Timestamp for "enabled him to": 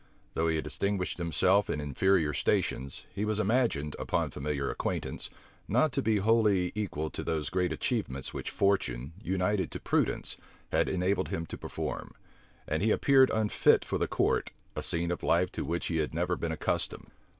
10.89-11.55